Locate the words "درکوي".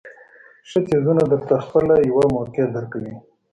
2.75-3.15